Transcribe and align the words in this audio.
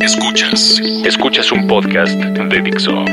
Escuchas. 0.00 0.80
Escuchas 1.04 1.52
un 1.52 1.66
podcast 1.68 2.14
de 2.14 2.62
Dixo. 2.62 3.04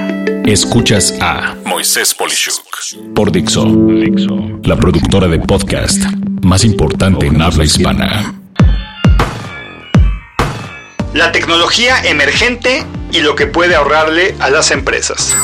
Escuchas 0.46 1.14
a 1.20 1.58
Moisés 1.66 2.14
Polishuk 2.14 2.64
por 3.14 3.34
Dixo, 3.34 3.66
Dixo, 3.66 4.62
la 4.64 4.78
productora 4.78 5.28
de 5.28 5.40
podcast 5.40 6.02
más 6.42 6.64
importante 6.64 7.26
en 7.26 7.42
habla 7.42 7.66
hispana. 7.66 8.34
La 11.14 11.34
tecnología 11.34 12.02
emergente 12.06 12.86
y 13.12 13.20
lo 13.20 13.36
que 13.36 13.48
puede 13.48 13.76
ahorrarle 13.76 14.36
a 14.40 14.50
las 14.50 14.72
empresas. 14.72 15.36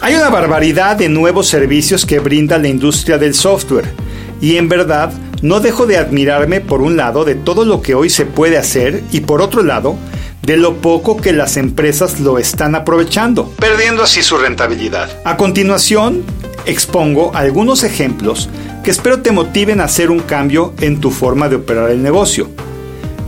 Hay 0.00 0.16
una 0.16 0.30
barbaridad 0.30 0.96
de 0.96 1.08
nuevos 1.08 1.46
servicios 1.46 2.04
que 2.04 2.18
brinda 2.18 2.58
la 2.58 2.66
industria 2.66 3.18
del 3.18 3.34
software 3.34 3.94
y 4.40 4.56
en 4.56 4.68
verdad 4.68 5.12
no 5.42 5.60
dejo 5.60 5.86
de 5.86 5.96
admirarme 5.96 6.60
por 6.60 6.82
un 6.82 6.96
lado 6.96 7.24
de 7.24 7.34
todo 7.34 7.64
lo 7.64 7.82
que 7.82 7.94
hoy 7.94 8.10
se 8.10 8.26
puede 8.26 8.58
hacer 8.58 9.02
y 9.10 9.20
por 9.20 9.42
otro 9.42 9.62
lado 9.62 9.96
de 10.42 10.56
lo 10.56 10.76
poco 10.76 11.16
que 11.16 11.32
las 11.32 11.56
empresas 11.56 12.20
lo 12.20 12.38
están 12.38 12.74
aprovechando, 12.74 13.52
perdiendo 13.58 14.02
así 14.02 14.22
su 14.22 14.36
rentabilidad. 14.38 15.10
A 15.24 15.36
continuación, 15.36 16.24
expongo 16.66 17.32
algunos 17.34 17.84
ejemplos 17.84 18.48
que 18.82 18.90
espero 18.90 19.20
te 19.20 19.32
motiven 19.32 19.80
a 19.80 19.84
hacer 19.84 20.10
un 20.10 20.20
cambio 20.20 20.72
en 20.80 21.00
tu 21.00 21.10
forma 21.10 21.48
de 21.48 21.56
operar 21.56 21.90
el 21.90 22.02
negocio. 22.02 22.48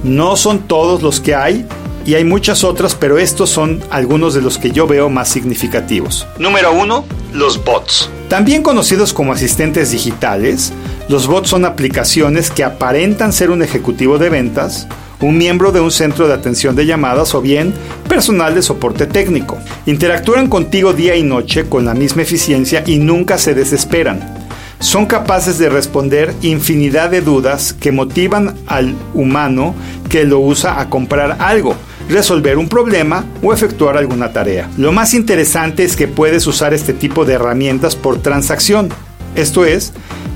No 0.02 0.36
son 0.36 0.60
todos 0.60 1.02
los 1.02 1.20
que 1.20 1.34
hay 1.34 1.66
y 2.04 2.14
hay 2.14 2.24
muchas 2.24 2.64
otras, 2.64 2.94
pero 2.94 3.18
estos 3.18 3.50
son 3.50 3.82
algunos 3.90 4.34
de 4.34 4.42
los 4.42 4.58
que 4.58 4.72
yo 4.72 4.86
veo 4.86 5.08
más 5.08 5.28
significativos. 5.28 6.26
Número 6.38 6.72
1. 6.72 7.04
Los 7.34 7.62
bots. 7.62 8.10
También 8.28 8.62
conocidos 8.62 9.12
como 9.12 9.32
asistentes 9.32 9.92
digitales, 9.92 10.72
los 11.12 11.26
bots 11.26 11.50
son 11.50 11.66
aplicaciones 11.66 12.50
que 12.50 12.64
aparentan 12.64 13.34
ser 13.34 13.50
un 13.50 13.62
ejecutivo 13.62 14.16
de 14.16 14.30
ventas, 14.30 14.88
un 15.20 15.36
miembro 15.36 15.70
de 15.70 15.78
un 15.78 15.90
centro 15.90 16.26
de 16.26 16.32
atención 16.32 16.74
de 16.74 16.86
llamadas 16.86 17.34
o 17.34 17.42
bien 17.42 17.74
personal 18.08 18.54
de 18.54 18.62
soporte 18.62 19.06
técnico. 19.06 19.58
Interactúan 19.84 20.48
contigo 20.48 20.94
día 20.94 21.14
y 21.14 21.22
noche 21.22 21.68
con 21.68 21.84
la 21.84 21.92
misma 21.92 22.22
eficiencia 22.22 22.82
y 22.86 22.96
nunca 22.96 23.36
se 23.36 23.52
desesperan. 23.52 24.20
Son 24.78 25.04
capaces 25.04 25.58
de 25.58 25.68
responder 25.68 26.32
infinidad 26.40 27.10
de 27.10 27.20
dudas 27.20 27.74
que 27.74 27.92
motivan 27.92 28.54
al 28.66 28.94
humano 29.12 29.74
que 30.08 30.24
lo 30.24 30.40
usa 30.40 30.80
a 30.80 30.88
comprar 30.88 31.36
algo, 31.40 31.76
resolver 32.08 32.56
un 32.56 32.70
problema 32.70 33.26
o 33.42 33.52
efectuar 33.52 33.98
alguna 33.98 34.32
tarea. 34.32 34.70
Lo 34.78 34.92
más 34.92 35.12
interesante 35.12 35.84
es 35.84 35.94
que 35.94 36.08
puedes 36.08 36.46
usar 36.46 36.72
este 36.72 36.94
tipo 36.94 37.26
de 37.26 37.34
herramientas 37.34 37.96
por 37.96 38.22
transacción. 38.22 38.88
Esto 39.34 39.66
es, 39.66 39.92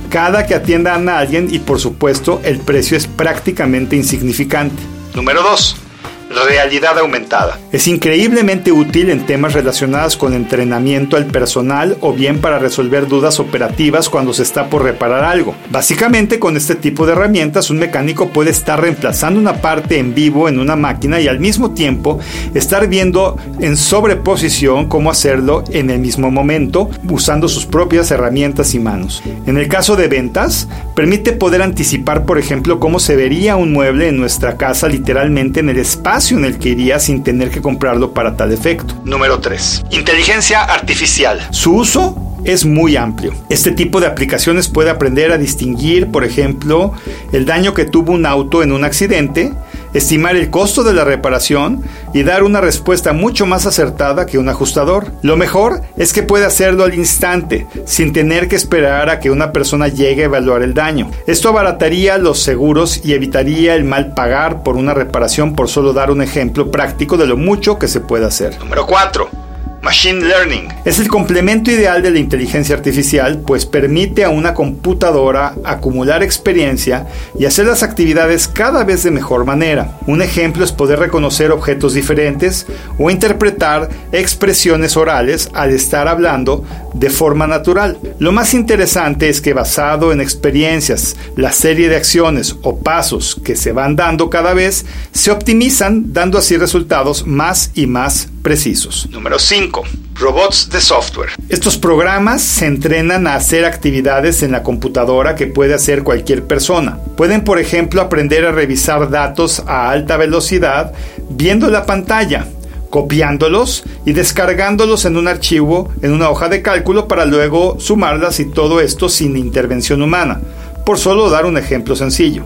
cada 0.09 0.47
que 0.47 0.55
atiendan 0.55 1.09
a 1.09 1.19
alguien 1.19 1.49
y 1.51 1.59
por 1.59 1.81
supuesto 1.81 2.41
el 2.45 2.59
precio 2.59 2.97
es 2.97 3.07
prácticamente 3.07 3.97
insignificante. 3.97 4.83
Número 5.15 5.43
2 5.43 5.86
realidad 6.31 6.99
aumentada. 6.99 7.59
Es 7.73 7.87
increíblemente 7.89 8.73
útil 8.73 9.11
en 9.11 9.27
temas 9.27 9.53
relacionados 9.53 10.17
con 10.17 10.35
entrenamiento 10.35 11.17
al 11.17 11.27
personal 11.27 11.97
o 12.01 12.13
bien 12.13 12.41
para 12.41 12.59
resolver 12.59 13.07
dudas 13.07 13.41
operativas 13.41 14.09
cuando 14.09 14.35
se 14.35 14.43
está 14.43 14.69
por 14.69 14.83
reparar 14.83 15.25
algo. 15.25 15.55
Básicamente 15.71 16.39
con 16.39 16.57
este 16.57 16.75
tipo 16.75 17.07
de 17.07 17.13
herramientas 17.13 17.71
un 17.71 17.79
mecánico 17.79 18.29
puede 18.31 18.51
estar 18.51 18.81
reemplazando 18.81 19.39
una 19.41 19.61
parte 19.61 19.99
en 19.99 20.15
vivo 20.15 20.49
en 20.49 20.59
una 20.59 20.77
máquina 20.77 21.21
y 21.21 21.29
al 21.29 21.41
mismo 21.41 21.73
tiempo 21.73 22.19
estar 22.55 22.89
viendo 22.89 23.37
en 23.61 23.77
sobreposición 23.77 24.89
cómo 24.89 25.11
hacerlo 25.11 25.65
en 25.71 25.91
el 25.91 25.99
mismo 25.99 26.31
momento 26.31 26.91
usando 27.09 27.49
sus 27.49 27.67
propias 27.67 28.11
herramientas 28.11 28.75
y 28.75 28.79
manos. 28.79 29.23
En 29.47 29.57
el 29.57 29.69
caso 29.69 29.97
de 29.97 30.09
ventas, 30.09 30.69
permite 30.95 31.33
poder 31.33 31.63
anticipar 31.63 32.25
por 32.25 32.39
ejemplo 32.39 32.81
cómo 32.81 32.99
se 32.99 33.17
vería 33.17 33.57
un 33.57 33.73
mueble 33.73 34.09
en 34.09 34.19
nuestra 34.19 34.57
casa 34.57 34.89
literalmente 34.89 35.61
en 35.61 35.69
el 35.69 35.79
espacio 35.79 36.16
en 36.17 36.45
el 36.47 36.59
que 36.59 36.71
iría 36.71 36.99
sin 36.99 37.23
tener 37.23 37.51
que 37.51 37.61
comprarlo 37.61 38.15
para 38.15 38.37
tal 38.37 38.51
efecto. 38.51 38.95
Número 39.05 39.39
3. 39.39 39.85
Inteligencia 39.91 40.63
artificial. 40.63 41.47
Su 41.51 41.75
uso 41.75 42.17
es 42.45 42.65
muy 42.65 42.97
amplio. 42.97 43.35
Este 43.51 43.71
tipo 43.71 44.01
de 44.01 44.07
aplicaciones 44.07 44.69
puede 44.69 44.89
aprender 44.89 45.31
a 45.31 45.39
distinguir, 45.39 46.11
por 46.11 46.25
ejemplo, 46.25 46.95
el 47.33 47.45
daño 47.45 47.75
que 47.75 47.85
tuvo 47.85 48.13
un 48.13 48.25
auto 48.25 48.63
en 48.63 48.73
un 48.73 48.85
accidente, 48.85 49.53
estimar 49.97 50.37
el 50.37 50.51
costo 50.51 50.85
de 50.85 50.93
la 50.93 51.05
reparación 51.05 51.83
y 52.13 52.23
dar 52.23 52.43
una 52.43 52.61
respuesta 52.61 53.13
mucho 53.13 53.47
más 53.47 53.67
acertada 53.67 54.27
que 54.27 54.39
un 54.39 54.49
ajustador. 54.49 55.13
Lo 55.23 55.37
mejor 55.37 55.81
es 55.97 56.13
que 56.13 56.23
puede 56.23 56.45
hacerlo 56.45 56.85
al 56.85 56.95
instante, 56.95 57.67
sin 57.87 58.13
tener 58.13 58.49
que 58.49 58.57
esperar 58.57 59.09
a 59.09 59.21
que 59.21 59.31
una 59.31 59.53
persona 59.53 59.89
llegue 59.89 60.23
a 60.23 60.27
evaluar 60.27 60.63
el 60.63 60.75
daño. 60.75 61.11
Esto 61.27 61.49
abarataría 61.49 62.19
los 62.19 62.41
seguros 62.43 63.01
y 63.05 63.15
evitaría 63.15 63.75
el 63.75 63.85
mal 63.85 64.13
pagar 64.15 64.63
por 64.63 64.77
una 64.77 64.95
reparación 64.95 65.55
por 65.55 65.69
solo 65.69 65.93
dar 65.93 66.11
un 66.11 66.23
ejemplo 66.23 66.71
práctico 66.71 67.17
de 67.17 67.27
lo 67.27 67.37
mucho 67.37 67.79
que 67.79 67.89
se 67.89 68.01
puede 68.01 68.27
hacer. 68.27 68.59
Número 68.59 68.87
4 68.87 69.46
Machine 69.87 70.21
Learning. 70.21 70.67
Es 70.85 70.99
el 70.99 71.07
complemento 71.07 71.71
ideal 71.71 72.03
de 72.03 72.11
la 72.11 72.19
inteligencia 72.19 72.75
artificial, 72.75 73.43
pues 73.47 73.67
permite 73.67 74.25
a 74.25 74.31
una 74.31 74.53
computadora 74.53 75.55
acumular 75.63 76.25
experiencia 76.25 77.07
y 77.39 77.45
hacer 77.45 77.67
las 77.67 77.85
actividades 77.85 78.49
cada 78.49 78.83
vez 78.83 79.05
de 79.05 79.13
mejor 79.13 79.45
manera. 79.45 79.97
Un 80.09 80.23
ejemplo 80.23 80.65
es 80.65 80.73
poder 80.73 80.99
reconocer 80.99 81.53
objetos 81.53 81.95
diferentes 81.95 82.67
o 82.99 83.11
interpretar 83.11 83.89
expresiones 84.11 84.97
orales 84.97 85.51
al 85.55 85.71
estar 85.71 86.09
hablando 86.09 86.65
de 86.93 87.09
forma 87.09 87.47
natural. 87.47 87.97
Lo 88.19 88.33
más 88.33 88.55
interesante 88.55 89.29
es 89.29 89.41
que 89.41 89.53
basado 89.53 90.11
en 90.11 90.21
experiencias, 90.21 91.17
la 91.37 91.53
serie 91.53 91.89
de 91.89 91.95
acciones 91.95 92.57
o 92.63 92.81
pasos 92.81 93.41
que 93.45 93.55
se 93.55 93.71
van 93.71 93.95
dando 93.95 94.31
cada 94.31 94.53
vez 94.53 94.85
se 95.13 95.31
optimizan, 95.31 96.13
dando 96.13 96.39
así 96.39 96.57
resultados 96.57 97.25
más 97.25 97.71
y 97.77 97.87
más 97.87 98.31
precisos. 98.47 99.09
Número 99.11 99.41
5. 99.41 99.83
Robots 100.15 100.71
de 100.71 100.81
software. 100.81 101.31
Estos 101.49 101.77
programas 101.77 102.43
se 102.43 102.67
entrenan 102.67 103.27
a 103.27 103.35
hacer 103.35 103.65
actividades 103.65 104.45
en 104.45 104.53
la 104.53 104.63
computadora 104.63 105.35
que 105.35 105.49
puede 105.49 105.75
hacer 105.75 106.05
cualquier 106.05 106.45
persona. 106.45 106.97
Pueden, 107.17 107.43
por 107.43 107.59
ejemplo, 107.59 108.01
aprender 108.01 108.47
a 108.47 108.53
revisar 108.53 109.11
datos 109.11 109.65
a 109.67 109.91
alta 109.91 110.17
velocidad 110.17 110.93
viendo 111.29 111.69
la 111.71 111.87
pantalla, 111.87 112.47
copiándolos 112.89 113.83
y 114.05 114.13
descargándolos 114.13 115.07
en 115.07 115.17
un 115.17 115.27
archivo 115.27 115.93
en 116.01 116.13
una 116.13 116.31
hoja 116.31 116.49
de 116.49 116.63
cálculo 116.63 117.09
para 117.09 117.25
luego 117.25 117.81
sumarlas 117.81 118.39
y 118.39 118.45
todo 118.45 118.81
esto 118.81 119.09
sin 119.09 119.37
intervención 119.37 120.03
humana, 120.03 120.41
por 120.85 121.01
solo 121.01 121.31
dar 121.31 121.47
un 121.47 121.59
ejemplo 121.59 121.97
sencillo. 121.97 122.45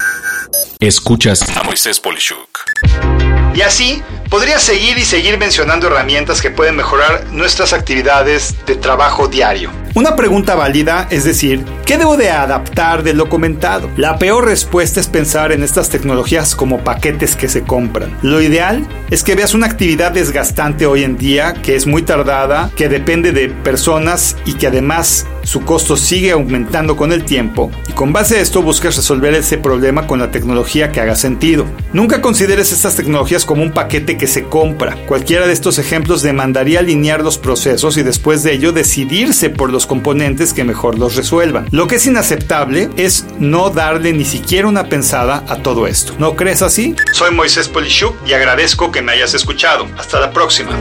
Escuchas 0.79 1.45
a 1.55 1.63
Moisés 1.63 2.01
Polishuk. 2.01 2.49
Y 3.55 3.61
así 3.61 4.01
podría 4.31 4.61
seguir 4.61 4.97
y 4.97 5.05
seguir 5.05 5.37
mencionando 5.39 5.89
herramientas 5.89 6.41
que 6.41 6.51
pueden 6.51 6.77
mejorar 6.77 7.27
nuestras 7.33 7.73
actividades 7.73 8.55
de 8.65 8.77
trabajo 8.77 9.27
diario. 9.27 9.71
Una 9.93 10.15
pregunta 10.15 10.55
válida 10.55 11.09
es 11.11 11.25
decir, 11.25 11.65
¿qué 11.85 11.99
debo 11.99 12.17
de 12.17 12.31
adaptar 12.31 13.03
de 13.03 13.13
lo 13.13 13.29
comentado? 13.29 13.91
La 13.97 14.19
peor 14.19 14.45
respuesta 14.45 15.01
es 15.01 15.09
pensar 15.09 15.51
en 15.51 15.65
estas 15.65 15.89
tecnologías 15.89 16.55
como 16.55 16.85
paquetes 16.85 17.35
que 17.35 17.49
se 17.49 17.63
compran. 17.63 18.17
Lo 18.23 18.41
ideal 18.41 18.87
es 19.11 19.25
que 19.25 19.35
veas 19.35 19.53
una 19.53 19.67
actividad 19.67 20.13
desgastante 20.13 20.87
hoy 20.87 21.03
en 21.03 21.19
día, 21.19 21.55
que 21.55 21.75
es 21.75 21.89
muy 21.89 22.03
tardada, 22.03 22.71
que 22.77 22.89
depende 22.89 23.33
de 23.33 23.49
personas 23.49 24.37
y 24.45 24.55
que 24.55 24.69
además 24.69 25.27
su 25.43 25.63
costo 25.65 25.97
sigue 25.97 26.33
aumentando 26.33 26.97
con 26.97 27.13
el 27.13 27.25
tiempo 27.25 27.71
y 27.89 27.93
con 27.93 28.13
base 28.13 28.37
a 28.37 28.41
esto 28.41 28.63
buscas 28.63 28.97
resolver 28.97 29.35
ese 29.35 29.59
problema 29.59 30.07
con 30.07 30.19
la 30.19 30.31
tecnología 30.31 30.93
que 30.93 31.01
haga 31.01 31.15
sentido. 31.15 31.67
Nunca 31.93 32.21
consideres 32.21 32.73
estas 32.73 32.97
tecnologías 32.97 33.45
como 33.45 33.63
un 33.63 33.73
paquete 33.73 34.17
que 34.17 34.27
se 34.27 34.45
compra. 34.45 34.97
Cualquiera 35.07 35.47
de 35.47 35.53
estos 35.53 35.79
ejemplos 35.79 36.23
demandaría 36.23 36.81
alinear 36.81 37.23
los 37.23 37.39
procesos 37.39 37.97
y 37.97 38.03
después 38.03 38.43
de 38.43 38.53
ello 38.53 38.73
decidirse 38.73 39.51
por 39.51 39.71
los 39.71 39.87
componentes 39.87 40.53
que 40.53 40.65
mejor 40.65 40.99
los 40.99 41.17
resuelvan. 41.17 41.67
Lo 41.71 41.87
que 41.87 41.97
es 41.97 42.07
inaceptable 42.07 42.91
es 42.97 43.27
no 43.39 43.71
darle 43.71 44.13
ni 44.13 44.25
siquiera 44.25 44.69
una 44.69 44.89
pensada 44.89 45.45
a 45.49 45.57
todo 45.57 45.87
esto. 45.87 46.15
¿No 46.19 46.37
crees 46.37 46.63
así? 46.63 46.95
Soy 47.13 47.33
Moisés 47.33 47.69
Polishuk 47.69 48.15
y 48.27 48.33
agradezco 48.33 48.91
que 48.91 49.03
me 49.03 49.13
hayas 49.13 49.35
escuchado. 49.35 49.87
Hasta 49.99 50.21
la 50.21 50.33
próxima. 50.33 50.81